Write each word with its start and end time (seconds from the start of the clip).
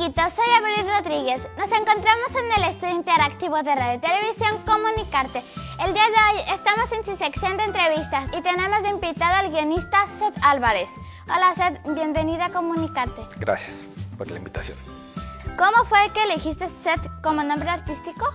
Rodríguez. 0.00 1.46
Nos 1.58 1.70
encontramos 1.72 2.34
en 2.34 2.62
el 2.62 2.70
estudio 2.70 2.94
interactivo 2.94 3.62
de 3.62 3.74
Radio 3.74 3.96
y 3.96 3.98
Televisión 3.98 4.56
Comunicarte. 4.64 5.42
El 5.78 5.92
día 5.92 6.04
de 6.04 6.38
hoy 6.38 6.54
estamos 6.54 6.90
en 6.92 7.04
su 7.04 7.16
sección 7.16 7.58
de 7.58 7.64
entrevistas 7.64 8.26
y 8.36 8.40
tenemos 8.40 8.82
de 8.82 8.88
invitado 8.88 9.36
al 9.36 9.50
guionista 9.50 10.06
Seth 10.18 10.42
Álvarez. 10.42 10.88
Hola 11.26 11.52
Seth, 11.54 11.82
bienvenida 11.94 12.46
a 12.46 12.50
Comunicarte. 12.50 13.20
Gracias 13.38 13.84
por 14.16 14.30
la 14.30 14.38
invitación. 14.38 14.78
¿Cómo 15.58 15.84
fue 15.84 15.98
que 16.14 16.22
elegiste 16.22 16.70
Seth 16.70 17.06
como 17.22 17.42
nombre 17.42 17.68
artístico? 17.68 18.26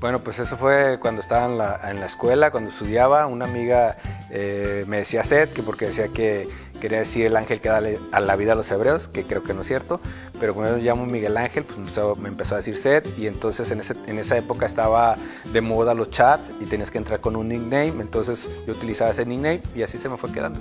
Bueno, 0.00 0.20
pues 0.20 0.38
eso 0.38 0.56
fue 0.58 0.98
cuando 1.00 1.22
estaba 1.22 1.46
en 1.90 2.00
la, 2.00 2.06
escuela, 2.06 2.50
cuando 2.50 2.70
estudiaba. 2.70 3.26
Una 3.26 3.46
amiga 3.46 3.96
eh, 4.30 4.84
me 4.86 4.98
decía 4.98 5.24
Seth, 5.24 5.54
que 5.54 5.62
porque 5.62 5.86
decía 5.86 6.08
que 6.08 6.48
quería 6.78 6.98
decir 6.98 7.26
el 7.26 7.36
ángel 7.36 7.60
que 7.60 7.68
da 7.68 7.82
a 8.12 8.20
la 8.20 8.36
vida 8.36 8.52
a 8.52 8.54
los 8.54 8.70
hebreos, 8.70 9.08
que 9.08 9.24
creo 9.24 9.42
que 9.42 9.54
no 9.54 9.62
es 9.62 9.66
cierto, 9.66 10.00
pero 10.40 10.54
cuando 10.54 10.78
yo 10.78 10.84
llamo 10.84 11.06
Miguel 11.06 11.36
Ángel, 11.36 11.64
pues 11.64 11.78
me 12.18 12.28
empezó 12.28 12.54
a 12.54 12.58
decir 12.58 12.76
Seth 12.76 13.18
y 13.18 13.26
entonces 13.26 13.70
en, 13.70 13.82
en, 14.06 14.18
esa 14.18 14.36
época 14.36 14.66
estaba 14.66 15.16
de 15.52 15.60
moda 15.60 15.94
los 15.94 16.10
chats 16.10 16.50
y 16.60 16.66
tenías 16.66 16.90
que 16.90 16.98
entrar 16.98 17.20
con 17.20 17.36
un 17.36 17.48
nickname, 17.48 18.00
entonces 18.00 18.48
yo 18.66 18.72
utilizaba 18.72 19.10
ese 19.10 19.26
nickname 19.26 19.62
y 19.74 19.82
así 19.82 19.98
se 19.98 20.08
me 20.08 20.16
fue 20.16 20.32
quedando. 20.32 20.60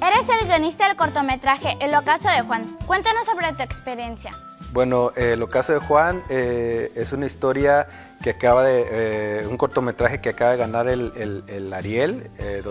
Eres 0.00 0.28
el 0.28 0.46
guionista 0.46 0.86
del 0.86 0.96
cortometraje 0.96 1.78
El 1.80 1.94
ocaso 1.94 2.28
de 2.28 2.42
Juan. 2.42 2.66
Cuéntanos 2.86 3.24
sobre 3.24 3.52
tu 3.54 3.62
experiencia. 3.62 4.32
Bueno, 4.72 5.12
El 5.14 5.42
ocaso 5.42 5.72
de 5.72 5.78
Juan 5.78 6.22
eh, 6.28 6.90
es 6.96 7.12
una 7.12 7.26
historia 7.26 7.86
que 8.24 8.30
acaba 8.30 8.64
de, 8.64 8.86
eh, 8.90 9.46
un 9.46 9.58
cortometraje 9.58 10.22
que 10.22 10.30
acaba 10.30 10.52
de 10.52 10.56
ganar 10.56 10.88
el, 10.88 11.72
Ariel 11.74 12.30
eh, 12.38 12.62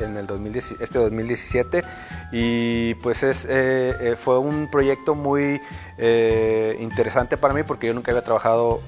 en 0.00 0.16
el 0.16 0.56
este 0.80 0.98
2017 1.00 1.82
y 2.30 2.94
pues 2.94 3.24
es, 3.24 3.44
eh, 3.50 4.14
fue 4.16 4.38
un 4.38 4.70
proyecto 4.70 5.16
muy 5.16 5.60
interesante 6.78 7.36
para 7.36 7.54
mí 7.54 7.64
porque 7.64 7.88
yo 7.88 7.94
nunca 7.94 8.12
había 8.12 8.22
trabajado 8.22 8.80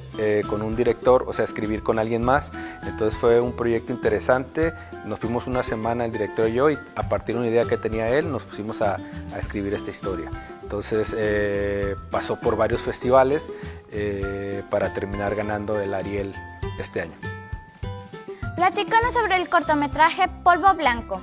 con 0.49 0.63
un 0.63 0.77
director, 0.77 1.25
o 1.27 1.33
sea, 1.33 1.45
escribir 1.45 1.83
con 1.83 1.99
alguien 1.99 2.23
más, 2.23 2.53
entonces 2.85 3.19
fue 3.19 3.41
un 3.41 3.53
proyecto 3.53 3.93
interesante, 3.93 4.73
nos 5.05 5.19
fuimos 5.19 5.49
una 5.49 5.65
semana 5.65 6.05
el 6.05 6.13
director 6.13 6.49
y 6.49 6.55
yo 6.55 6.71
y 6.71 6.79
a 6.95 7.09
partir 7.09 7.35
de 7.35 7.41
una 7.41 7.51
idea 7.51 7.65
que 7.65 7.77
tenía 7.77 8.11
él 8.17 8.31
nos 8.31 8.45
pusimos 8.45 8.81
a 8.81 8.97
escribir 9.37 9.75
esta 9.75 9.91
historia. 9.91 10.31
Entonces 10.67 11.15
pasó 12.11 12.41
por 12.41 12.57
varios 12.57 12.83
festivales, 12.83 13.53
eh, 13.99 14.63
para 14.69 14.93
terminar 14.93 15.35
ganando 15.35 15.81
el 15.81 15.95
Ariel 15.95 16.35
este 16.79 17.03
año. 17.03 17.15
Platícanos 18.57 19.15
sobre 19.15 19.37
el 19.37 19.49
cortometraje 19.49 20.27
Polvo 20.43 20.75
Blanco. 20.75 21.21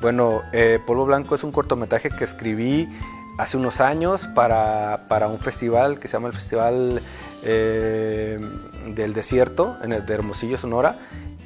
Bueno, 0.00 0.42
eh, 0.52 0.78
Polvo 0.86 1.06
Blanco 1.06 1.34
es 1.34 1.42
un 1.42 1.50
cortometraje 1.52 2.08
que 2.08 2.24
escribí 2.24 2.88
hace 3.36 3.56
unos 3.56 3.80
años 3.80 4.26
para, 4.28 5.06
para 5.08 5.26
un 5.26 5.38
festival 5.38 5.98
que 5.98 6.08
se 6.08 6.12
llama 6.12 6.28
el 6.28 6.34
Festival 6.34 7.02
eh, 7.42 8.38
del 8.86 9.12
Desierto, 9.12 9.76
en 9.82 9.92
el 9.92 10.06
de 10.06 10.14
Hermosillo, 10.14 10.56
Sonora, 10.56 10.96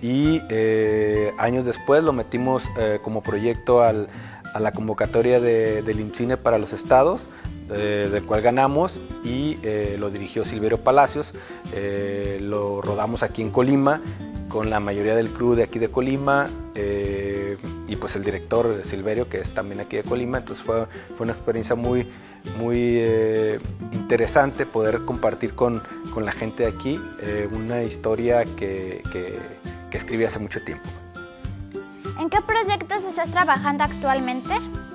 y 0.01 0.41
años 1.39 1.65
después 1.65 2.05
lo 2.05 2.13
metimos 2.13 2.63
como 3.03 3.21
proyecto 3.21 3.83
al, 3.83 4.09
a 4.55 4.61
la 4.61 4.73
convocatoria 4.73 5.41
de, 5.41 5.83
del 5.83 6.01
IMCINE 6.01 6.37
para 6.37 6.59
los 6.59 6.73
estados 6.73 7.29
eh, 7.71 8.09
del 8.11 8.25
cual 8.25 8.41
ganamos 8.41 8.99
y 9.25 9.59
eh, 9.63 9.97
lo 9.99 10.09
dirigió 10.09 10.47
Silverio 10.47 10.79
Palacios. 10.79 11.35
Eh, 11.75 12.39
lo 12.41 12.81
rodamos 12.81 13.23
aquí 13.23 13.43
en 13.43 13.51
Colima 13.51 14.01
con 14.49 14.71
la 14.71 14.81
mayoría 14.81 15.15
del 15.15 15.29
crew 15.29 15.55
de 15.55 15.65
aquí 15.65 15.79
de 15.79 15.89
Colima 15.89 16.49
y 17.89 17.97
pues 17.97 18.15
el 18.17 18.23
director 18.23 18.83
Silverio 18.85 19.29
que 19.29 19.39
es 19.39 19.51
también 19.51 19.81
aquí 19.81 19.97
de 19.97 20.03
Colima. 20.03 20.39
Entonces 20.39 20.65
fue, 20.65 20.87
fue 21.17 21.25
una 21.25 21.33
experiencia 21.33 21.75
muy, 21.75 22.09
muy 22.59 23.05
interesante 23.93 24.65
poder 24.65 25.05
compartir 25.05 25.53
con, 25.55 25.83
con, 26.15 26.25
la 26.25 26.33
gente 26.33 26.63
de 26.63 26.71
aquí 26.71 26.99
una 27.53 27.83
historia 27.83 28.45
que, 28.45 29.03
que, 29.13 29.39
que 29.91 29.99
escribí 29.99 30.25
hace 30.25 30.39
mucho 30.39 30.63
tiempo. 30.63 30.89
¿En 32.19 32.31
qué 32.31 32.41
proyectos 32.41 33.05
estás 33.05 33.31
trabajando 33.31 33.85
actualmente? 33.85 34.53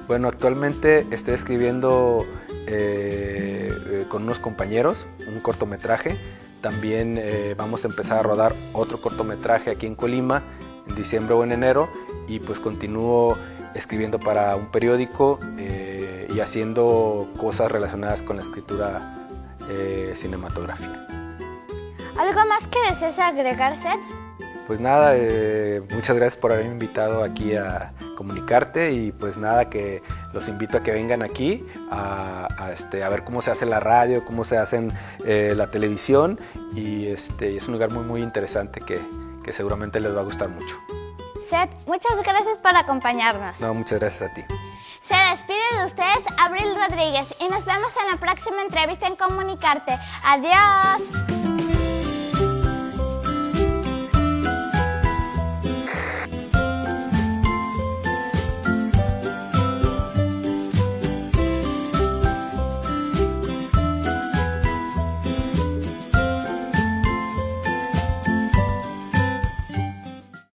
Bueno, 0.07 0.27
actualmente 0.27 1.07
estoy 1.11 1.35
escribiendo 1.35 2.25
eh, 2.67 3.71
eh, 3.87 4.05
con 4.09 4.23
unos 4.23 4.39
compañeros, 4.39 5.07
un 5.27 5.39
cortometraje. 5.39 6.17
También 6.59 7.17
eh, 7.17 7.55
vamos 7.57 7.85
a 7.85 7.87
empezar 7.87 8.19
a 8.19 8.23
rodar 8.23 8.53
otro 8.73 8.99
cortometraje 8.99 9.71
aquí 9.71 9.85
en 9.85 9.95
Colima 9.95 10.43
en 10.89 10.95
diciembre 10.95 11.33
o 11.33 11.45
en 11.45 11.53
enero 11.53 11.87
y 12.27 12.41
pues 12.41 12.59
continúo 12.59 13.37
escribiendo 13.73 14.19
para 14.19 14.57
un 14.57 14.69
periódico 14.69 15.39
y 16.29 16.39
haciendo 16.41 17.29
cosas 17.37 17.71
relacionadas 17.71 18.21
con 18.21 18.35
la 18.35 18.43
escritura 18.43 19.15
cinematográfica. 20.13 21.07
¿Algo 22.17 22.45
más 22.47 22.67
que 22.67 22.79
desees 22.89 23.17
agregar, 23.19 23.75
Seth? 23.77 24.01
Pues 24.67 24.79
nada, 24.79 25.13
muchas 25.91 26.15
gracias 26.15 26.35
por 26.35 26.51
haberme 26.51 26.71
invitado 26.71 27.23
aquí 27.23 27.55
a, 27.55 27.93
comunicarte 28.15 28.91
y 28.91 29.11
pues 29.11 29.37
nada, 29.37 29.69
que 29.69 30.01
los 30.33 30.47
invito 30.47 30.77
a 30.77 30.83
que 30.83 30.91
vengan 30.91 31.21
aquí 31.21 31.65
a, 31.91 32.69
este, 32.71 33.03
a 33.03 33.09
ver 33.09 33.23
cómo 33.23 33.41
se 33.41 33.51
hace 33.51 33.65
la 33.65 33.79
radio, 33.79 34.23
cómo 34.23 34.45
se 34.45 34.57
hace 34.57 34.87
eh, 35.25 35.53
la 35.55 35.71
televisión 35.71 36.39
y 36.73 37.07
este, 37.07 37.57
es 37.57 37.67
un 37.67 37.73
lugar 37.73 37.91
muy 37.91 38.03
muy 38.03 38.21
interesante 38.21 38.81
que, 38.81 39.01
que 39.43 39.51
seguramente 39.51 39.99
les 39.99 40.15
va 40.15 40.21
a 40.21 40.23
gustar 40.23 40.49
mucho. 40.49 40.75
Seth, 41.49 41.71
muchas 41.85 42.15
gracias 42.23 42.57
por 42.57 42.75
acompañarnos. 42.75 43.59
No, 43.59 43.73
muchas 43.73 43.99
gracias 43.99 44.31
a 44.31 44.33
ti. 44.33 44.41
Se 45.03 45.15
despide 45.31 45.79
de 45.79 45.85
ustedes 45.85 46.25
Abril 46.39 46.75
Rodríguez 46.75 47.35
y 47.39 47.49
nos 47.49 47.65
vemos 47.65 47.91
en 48.01 48.11
la 48.11 48.17
próxima 48.17 48.61
entrevista 48.61 49.07
en 49.07 49.15
Comunicarte. 49.17 49.97
Adiós. 50.23 51.32